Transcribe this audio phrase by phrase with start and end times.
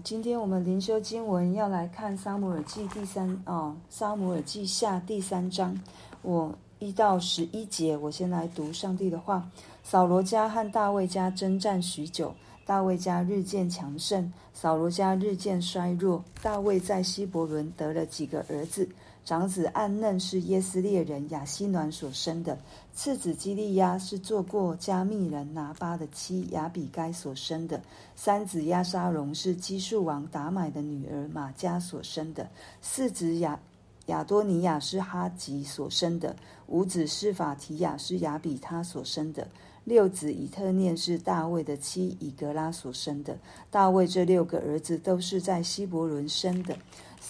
[0.00, 5.78] 今天我们灵修经文要来看《撒母耳记》第三哦，《撒母耳记下》第三章，
[6.22, 9.48] 我一到十一节，我先来读上帝的话。
[9.82, 12.34] 扫罗家和大卫家征战许久，
[12.64, 16.24] 大卫家日渐强盛，扫罗家日渐衰弱。
[16.40, 18.88] 大卫在希伯伦得了几个儿子。
[19.24, 22.58] 长子暗嫩是耶斯列人亚希暖所生的，
[22.92, 27.80] 次子基利押是做过加密人拿巴的妻亚比该所生的，
[28.16, 33.60] 三子亚沙荣是基述王达买的女儿玛加所生的，四子亚
[34.06, 36.34] 亚多尼亚是哈吉所生的，
[36.66, 39.46] 五子是法提亚是亚比他所生的，
[39.84, 43.38] 六子以特念是大卫的妻以格拉所生的。
[43.70, 46.76] 大卫这六个儿子都是在希伯仑生的。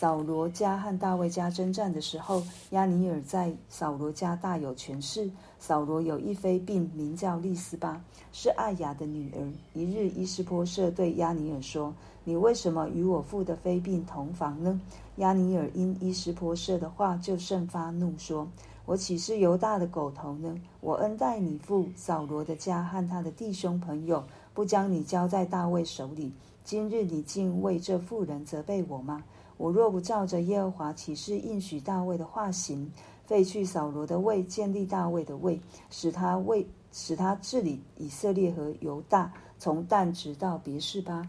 [0.02, 5.30] 扫罗家和大卫家征战的时候，亚尼尔在扫罗家大有权势。
[5.60, 8.02] 扫罗有一妃嫔，名叫利斯巴，
[8.32, 9.52] 是艾雅的女儿。
[9.74, 11.94] 一日，伊斯波设对亚尼尔说
[12.26, 14.80] ：“你为什么与我父的妃嫔同房呢？”
[15.18, 18.48] 亚尼尔因伊斯波设的话，就甚发怒，说
[18.84, 20.60] ：“我岂是犹大的狗头呢？
[20.80, 26.32] 我恩待你父扫罗的家和他的弟兄朋友，不将你交在大卫手里。
[26.64, 29.22] 今日你竟为这妇人责备我吗？”
[29.62, 32.90] 我若不照着耶和华起誓应许大卫的化形，
[33.24, 41.24] 废去扫罗的位，建立大卫的位，使他位，使他治理以色列和犹大，从但直到别是巴，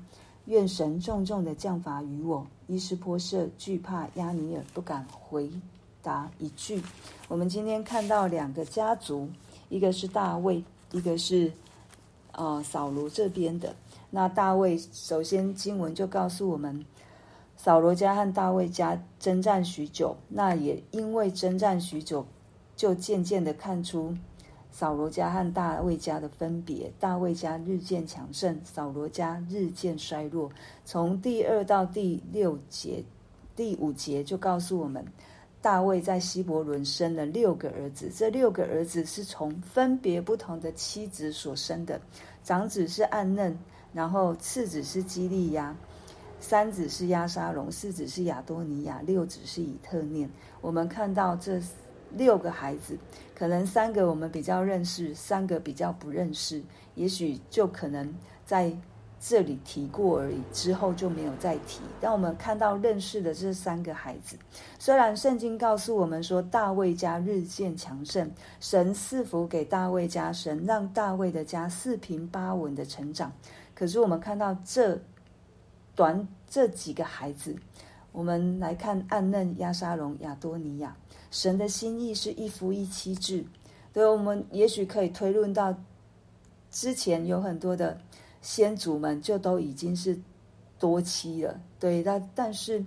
[0.46, 2.44] 愿神重重的降罚于我。
[2.66, 5.48] 伊斯波设惧怕押尼尔，不敢回
[6.02, 6.82] 答一句。
[7.28, 9.30] 我们今天看到两个家族，
[9.70, 11.54] 一个是大卫，一个是
[12.32, 13.76] 呃扫罗这边的。
[14.10, 16.84] 那大卫首先经文就告诉我们。
[17.64, 22.26] 扫罗家和大卫家征战许久，那也因为征战许久，
[22.76, 24.14] 就渐渐的看出
[24.70, 26.92] 扫罗家和大卫家的分别。
[27.00, 30.52] 大卫家日渐强盛，扫罗家日渐衰弱。
[30.84, 33.02] 从第二到第六节、
[33.56, 35.02] 第五节就告诉我们，
[35.62, 41.98] 大卫在希伯伦生了六个儿子，这六个儿子是从分别不同的妻子所生的。
[42.44, 43.58] 长子是暗嫩，
[43.94, 45.74] 然后次子是基利押。
[46.44, 50.30] 三子是亚沙龙，四子是亚多尼亚，六子是以特念。
[50.60, 51.58] 我们看到这
[52.12, 52.98] 六个孩子，
[53.34, 56.62] 可能三个我们比较认识，三个比较不认识，
[56.96, 58.14] 也许就可能
[58.46, 58.76] 在
[59.22, 61.80] 这里提过而已，之后就没有再提。
[62.02, 64.36] 但我们看到认识的这三个孩子，
[64.78, 68.30] 虽然圣经告诉我们说大卫家日渐强盛，
[68.60, 73.32] 神赐福给大卫家，神让大卫的家四平八稳的成长，
[73.74, 75.00] 可是我们看到这。
[75.96, 77.56] 短这几个孩子，
[78.12, 80.96] 我们来看暗嫩、押沙龙、亚多尼亚。
[81.30, 83.44] 神的心意是一夫一妻制，
[83.92, 85.76] 对，我们也许可以推论到，
[86.70, 88.00] 之前有很多的
[88.42, 90.20] 先祖们就都已经是
[90.80, 92.84] 多妻了，对，但但是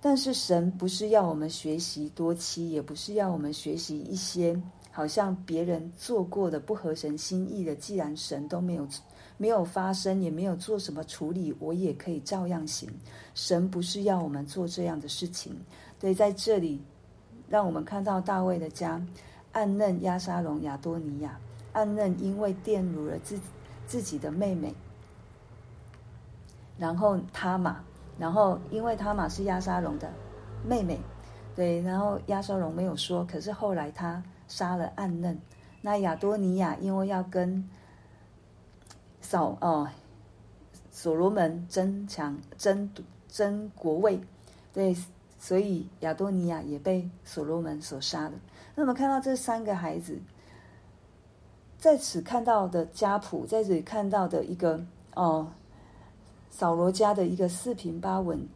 [0.00, 4.60] 但是神不是要我们学习多妻，也不是要我们学习一些
[4.90, 8.86] 好像别人做过的不合神心意的，既然神都没有。
[9.36, 12.88] 没有发生，也没有做什么处理，我也可以照样行。
[13.34, 15.56] 神不是要我们做这样的事情。
[15.98, 16.80] 对，在这里，
[17.48, 19.00] 让我们看到大卫的家，
[19.52, 21.38] 暗嫩、押沙龙、亚多尼亚。
[21.72, 23.40] 暗嫩因为玷辱了自
[23.86, 24.74] 自己的妹妹，
[26.76, 27.82] 然后他玛，
[28.18, 30.12] 然后因为他玛是押沙龙的
[30.68, 31.00] 妹妹，
[31.56, 35.40] 对，然后押沙龙没有说，可是后来他杀了暗嫩。
[35.80, 37.66] 那亚多尼亚因为要跟
[39.32, 39.88] 扫哦，
[40.90, 42.86] 所罗门争强争
[43.28, 44.20] 争国位，
[44.74, 44.94] 对，
[45.38, 48.32] 所以亚多尼亚也被所罗门所杀了。
[48.74, 50.20] 那么看到这三个孩子，
[51.78, 54.84] 在此看到的家谱，在这里看到的一个
[55.14, 55.50] 哦，
[56.50, 58.46] 扫罗家的一个四平八稳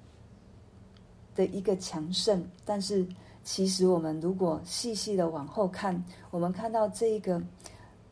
[1.34, 3.06] 的一个强盛，但是
[3.42, 7.42] 其实我们如果细细的往后看，我们看到这个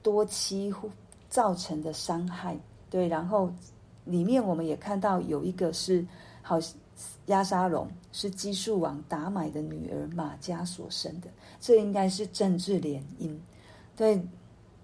[0.02, 0.72] 多妻
[1.34, 2.56] 造成的伤害，
[2.88, 3.52] 对，然后
[4.04, 6.06] 里面我们也看到有一个是
[6.42, 6.60] 好
[7.26, 11.28] 押沙龙是基述王达买的女儿玛迦所生的，
[11.58, 13.36] 这应该是政治联姻。
[13.96, 14.24] 对，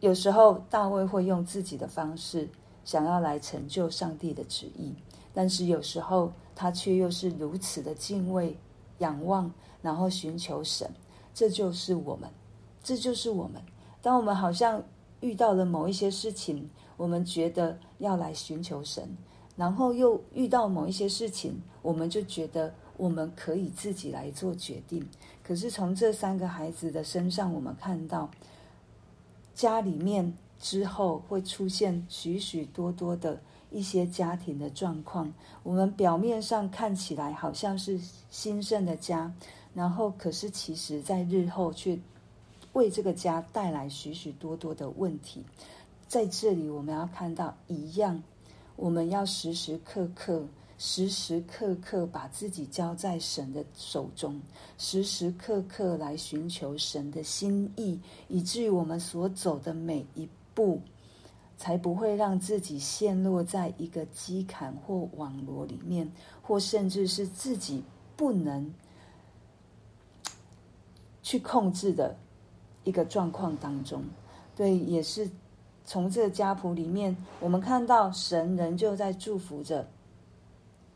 [0.00, 2.49] 有时候大卫会用自己的方式
[2.85, 4.93] 想要来成就上帝的旨意，
[5.32, 8.58] 但是有时候他却又是如此的敬畏、
[8.99, 9.49] 仰望，
[9.81, 10.91] 然后寻求神。
[11.32, 12.29] 这就是我们，
[12.82, 13.62] 这就是我们。
[14.02, 14.82] 当我们好像。
[15.20, 19.08] 遇到了某一些事情，我们觉得要来寻求神，
[19.56, 25.06] 然后又遇到某一些事情，我们就觉得我们可以自己来做决定。
[25.43, 28.31] 可是从这三个孩子的身上，我们看到
[29.55, 33.40] 家里面之后会出现许许多多的
[33.70, 35.32] 一些家庭的状况。
[35.62, 38.00] 我们表面上看起来好像是
[38.31, 39.32] 兴盛的家，
[39.75, 41.99] 然后可是其实在日后却
[42.72, 45.44] 为这个家带来许许多多的问题。
[46.08, 48.22] 在这里，我们要看到一样，
[48.76, 50.44] 我们要时时刻刻。
[50.82, 54.40] 时时刻刻把自己交在神的手中，
[54.78, 60.81] 时时刻刻来寻求神的心意，以至于我们所走的每一步，
[61.58, 67.84] 才不会让自己陷落在一个讥砍或网罗里面，或甚至是自己
[68.16, 68.73] 不能
[71.23, 72.16] 去控制的
[72.85, 74.03] 一个状况当中。
[74.56, 75.29] 对，也是
[75.85, 79.87] 从这个家谱里面，我们看到神仍旧在祝福着。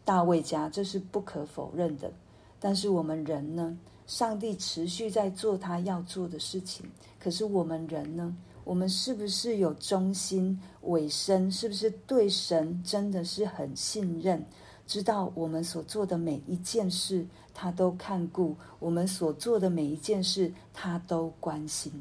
[0.04, 2.12] 大卫家，这是不可否认的。
[2.60, 3.76] 但是我们人呢？
[4.06, 6.84] 上帝持续在做他要做的事情。
[7.18, 8.36] 可是我们人呢？
[8.64, 11.50] 我们是不是有忠心委身？
[11.50, 14.44] 是不是对神真的是很信任？
[14.86, 21.92] 知道我们所做的每一件事，他都看顾；我们所做的每一件事，他都关心。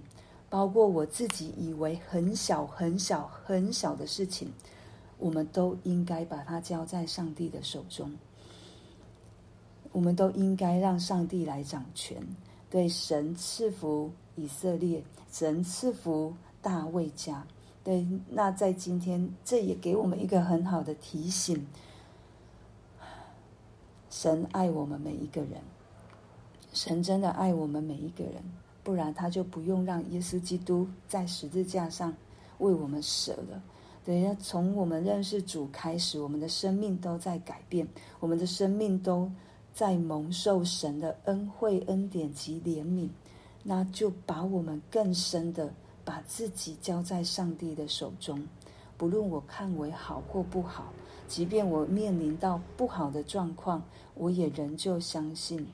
[0.49, 4.51] 包括我自己以为很小、很小、很小的事情。
[5.19, 8.11] 我们都应该把它交在上帝的手中，
[9.93, 12.17] 我们都应该让上帝来掌权。
[12.69, 15.01] 对，神赐福以色列，
[15.31, 17.47] 神赐福大卫家。
[17.85, 21.65] 对，那在今天，这也给我们一个很好的提醒：
[24.13, 25.59] 神爱我们每一个人，
[26.71, 28.35] 神真的爱我们每一个人，
[28.83, 32.15] 不然他就不用让耶稣基督在十字架上
[32.59, 33.59] 为我们舍了。
[34.05, 37.87] 对，从我们认识主开始，我们的生命都在改变，
[38.19, 39.29] 我们的生命都
[39.73, 43.09] 在蒙受神的恩惠、恩典及怜悯。
[43.63, 45.73] 那就把我们更深的
[46.05, 48.47] 把自己交在上帝的手中，
[48.95, 50.93] 不论我看为好或不好，
[51.27, 53.81] 即便我面临到不好的状况，
[54.15, 55.65] 我也仍旧相信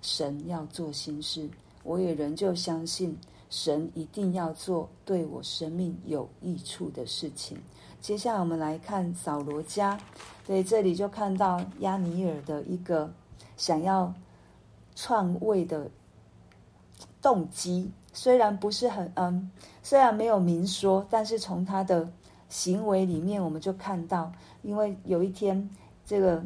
[0.00, 1.48] 神要做新事，
[1.82, 3.16] 我也仍旧相信。
[3.50, 7.58] 神一定要做对我生命有益处的事情。
[8.00, 10.00] 接下来我们来看扫罗家，
[10.46, 13.12] 对，这里就看到亚尼尔的一个
[13.58, 14.10] 想要
[14.94, 15.90] 篡位的
[17.20, 19.50] 动机，虽然不是很嗯，
[19.82, 22.10] 虽然没有明说，但是从他的
[22.52, 25.70] 行为里面，我们就看到，因为有一天
[26.04, 26.44] 这个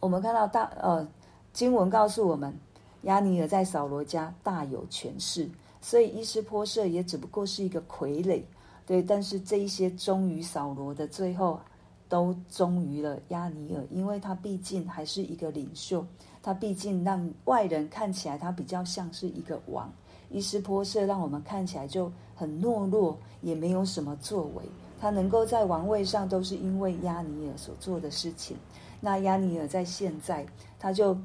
[0.00, 1.06] 我们看到大呃
[1.52, 2.58] 经文告诉我们，
[3.02, 5.46] 亚尼尔在扫罗家大有权势。
[5.82, 8.42] 所以伊斯坡设也只不过是一个傀儡，
[8.86, 9.02] 对。
[9.02, 11.60] 但是这一些忠于扫罗的，最后
[12.08, 16.06] 都忠于了亚尼尔，因为他毕竟还是一个领袖，
[16.42, 19.92] 他毕竟让外人看起来他比较像是一个王。
[20.30, 24.64] 伊斯波设让我们看起来就很懦弱，也没有什么作为。
[24.98, 28.56] 他能够在王位上，都是因为亚尼尔所做的事情。
[29.00, 30.46] 那亚尼尔在现在，
[30.78, 31.16] 他就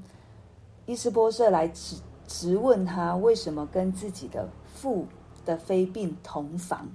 [0.85, 1.95] 伊斯波设来指。
[2.27, 5.05] 直问他为什么跟自己的父
[5.45, 6.89] 的妃嫔同房？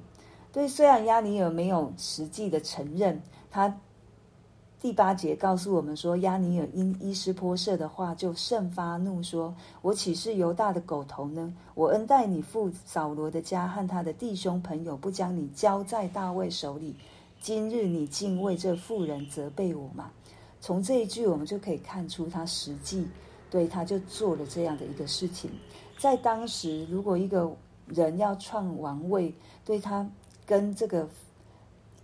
[0.52, 3.78] 对，虽然亚尼尔没有实际的承认，他
[4.80, 11.52] 第八节告诉我们说，亚尼尔因伊施波设的话就甚发怒，说：“我岂是犹大的狗头呢？
[11.74, 16.96] 我恩待你父扫罗的家和他的弟兄朋友，不将你交在大卫手里。
[17.42, 20.10] 今日你竟为这妇人责备我吗？”
[20.62, 23.06] 从这一句，我们就可以看出他实际。
[23.50, 25.50] 对，他就做了这样的一个事情。
[25.98, 30.08] 在当时，如果一个人要篡王位，对他
[30.46, 31.06] 跟这个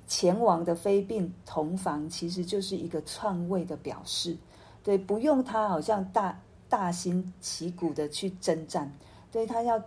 [0.07, 4.37] 前王的妃嫔同房，其实就是一个篡位的表示。
[4.83, 8.93] 对，不用他好像大大兴旗鼓的去征战。
[9.33, 9.83] 对，他要，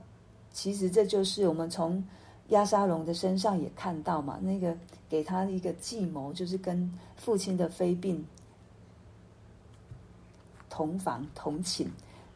[0.51, 2.03] 其实这就是我们从
[2.49, 4.75] 亚沙龙的身上也看到嘛，那个
[5.07, 8.23] 给他一个计谋，就是跟父亲的妃嫔。
[10.69, 11.87] 同房同寝，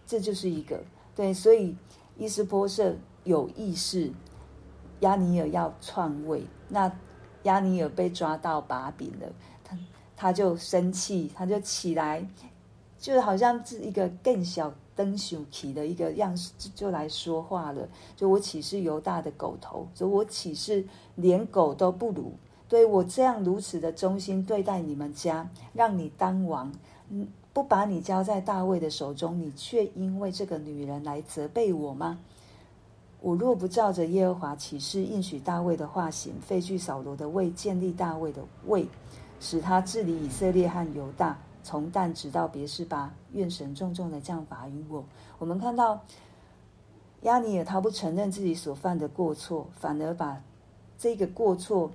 [0.08, 0.84] 这就是一个
[1.16, 1.76] 对，所以
[2.18, 4.12] 伊斯波设有意识，
[5.02, 6.92] 亚尼尔要篡位，那
[7.44, 9.28] 押尼尔被抓到把柄了，
[9.64, 9.78] 他
[10.16, 12.26] 他就生气，他就起来，
[13.00, 17.88] 就好像是一个更小登熊起的一个样式，就来说话了。
[18.16, 19.88] 就我岂是犹大的狗头？
[19.94, 20.86] 就我岂是
[21.16, 22.32] 连狗都不如？
[22.68, 26.72] 对我这样如此的忠心对待你们家，让你当王，
[27.10, 27.28] 嗯。
[27.54, 32.18] 不把你交在大卫的手中，你却因为这个女人来责备我吗？
[33.24, 38.86] 我若不照着耶和华起誓应许大卫的话行，废去扫罗的位，建立大卫的位，
[39.40, 45.06] 使他治理以色列和犹大，从但直到别是巴，愿神重重的降罚于我。
[45.40, 46.02] 我们看到
[47.22, 50.42] 亚尼尔他不承认自己所犯的过错，反而把
[50.98, 51.92] 这个过错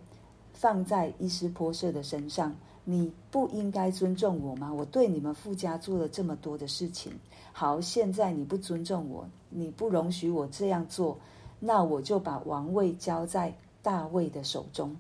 [0.54, 2.56] 放在伊斯波设的身上。
[2.90, 4.73] 你不应该尊重我吗？
[4.73, 7.12] 我对你们富家做了这么多的事情，
[7.52, 11.14] 好，现在你不尊重我，你不容许我这样做，
[11.61, 14.97] 那我就把王位交在大卫的手中。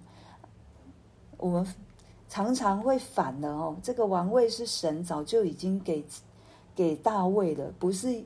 [1.38, 1.66] 我们
[2.28, 6.04] 常常会反了哦，这个王位是神早就已经给
[6.76, 8.22] 给大卫了，不是。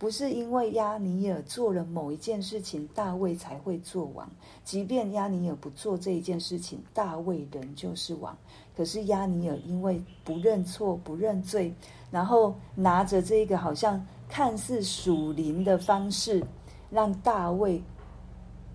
[0.00, 4.26] 不是因为亚尼尔做了某一件事情，大卫才会做王。
[4.64, 8.34] 即便亚尼尔不做这一件事情，大卫仍旧是王。
[8.74, 11.74] 可是亚尼尔因为不认错、不认罪，
[12.10, 16.42] 然后拿着这个好像看似属灵的方式，
[16.88, 17.82] 让大卫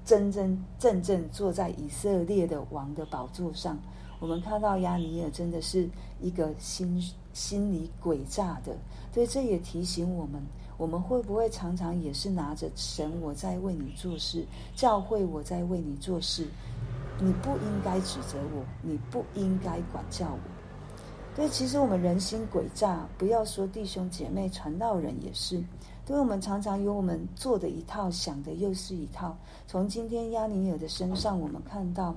[0.06, 3.76] 真真正正坐在以色列的王的宝座上。
[4.20, 5.90] 我们看到亚尼尔真的是
[6.22, 7.02] 一个心
[7.36, 8.74] 心里诡诈的，
[9.14, 10.42] 所以这也提醒我们。
[10.78, 16.48] 我们会不会常常也是拿着神，我在为你做事，教会我在为你做事，
[17.20, 20.40] 你不应该指责我，你不应该管教我。
[21.36, 25.62] 对，其实我们人心诡诈，不要说弟兄姐妹、传道人也是。
[26.06, 29.38] 对，我们常常有我们做的一套，想的又是一套。
[29.68, 32.16] 从今天押尼尔的身上，我们看到。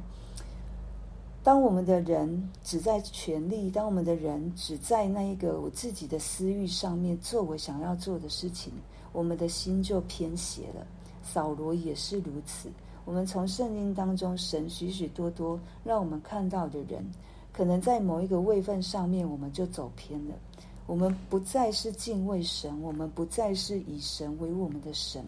[1.48, 8.70] 当我们的人只在权力，当我们的人只在那一个我自己的私欲上面做我想要做的事情，
[9.12, 10.86] 我们的心就偏邪了。
[11.22, 12.68] 扫罗也是如此。
[13.06, 17.02] 我们从圣经当中，神许许多多让我们看到的人，
[17.50, 20.34] 可能在某一个位份上面，我们就走偏了。
[20.86, 25.24] 我们不再是敬畏神，我们不再是以神为我们的神。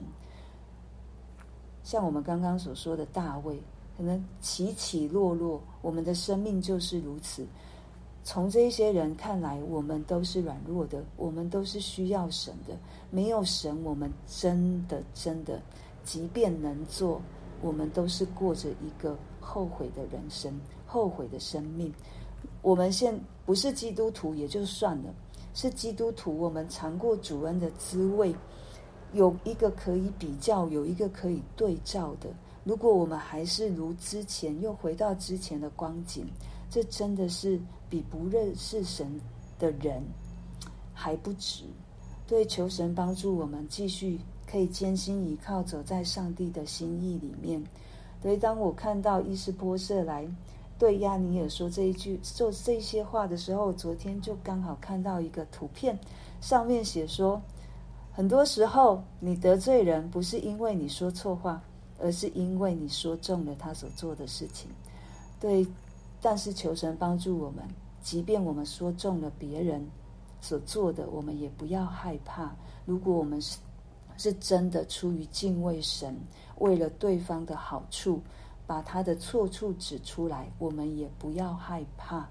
[1.82, 3.58] 像我们刚刚所说的大卫。
[4.00, 7.46] 可能起起落落，我们的生命就是如此。
[8.24, 12.74] 从这些人看来，我们都是软弱的，我们都是需要神的。
[13.10, 15.60] 没有神，我们真的真的，
[16.02, 17.20] 即便能做，
[17.60, 21.92] 我们都是过着一个后悔的人生，后悔的生命。
[22.62, 23.14] 我们现
[23.44, 25.12] 不是基督徒也就算了，
[25.52, 28.34] 是基督徒，我们尝过主恩的滋味，
[29.12, 32.30] 有一个可以比较，有一个可以对照的。
[32.62, 36.26] 如果我们还是如之前，又回到之前的光景，
[36.68, 39.20] 这真的是比不认识神
[39.58, 40.02] 的人
[40.92, 41.64] 还不值。
[42.26, 47.60] 对，求神帮助我们继续可以坚心依靠，走在上帝的心意里面。
[48.22, 50.28] 所以，当我看到伊斯波设来
[50.78, 55.98] 对亚尼尔说这一句、说这些话的时候，昨天就刚好看到一个图片，
[56.40, 57.40] 上面写说，
[58.12, 61.60] 很多时候你得罪人，不是因为你说错话。
[62.00, 64.70] 而是因为你说中了他所做的事情，
[65.38, 65.66] 对。
[66.22, 67.64] 但是求神帮助我们，
[68.02, 69.82] 即便我们说中了别人
[70.42, 72.54] 所做的，我们也不要害怕。
[72.84, 73.56] 如果我们是
[74.18, 76.14] 是真的出于敬畏神，
[76.58, 78.20] 为了对方的好处，
[78.66, 82.28] 把他的错处指出来，我们也不要害怕。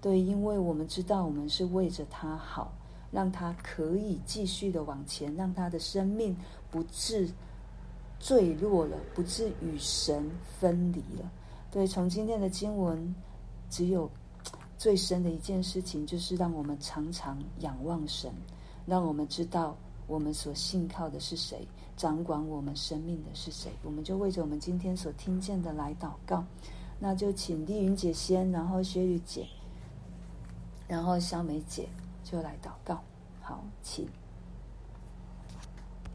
[0.00, 2.72] 对，因为我们知道我们是为着他好，
[3.10, 6.36] 让他可以继续的往前，让他的生命
[6.70, 7.28] 不致。
[8.22, 11.28] 坠落了，不致与神分离了。
[11.72, 13.12] 对，从今天的经文，
[13.68, 14.08] 只有
[14.78, 18.32] 最深的一件事情，就是让我们常常仰望神，
[18.86, 19.76] 让我们知道
[20.06, 23.72] 我们所信靠的是谁，掌管我们生命的是谁。
[23.82, 26.44] 我们就为着我们今天所听见的来祷告。
[27.00, 29.44] 那就请丽云姐先，然后薛宇姐，
[30.86, 31.88] 然后肖美姐
[32.22, 33.02] 就来祷告。
[33.40, 34.08] 好，请。